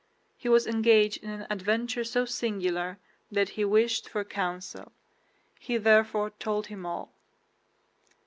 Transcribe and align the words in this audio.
He 0.35 0.49
was 0.49 0.65
engaged 0.65 1.23
in 1.23 1.29
an 1.29 1.47
adventure 1.51 2.03
so 2.03 2.25
singular 2.25 2.97
that 3.31 3.49
he 3.49 3.63
wished 3.63 4.09
for 4.09 4.23
counsel. 4.23 4.91
He 5.59 5.77
therefore 5.77 6.31
told 6.31 6.65
him 6.65 6.87
all. 6.87 7.13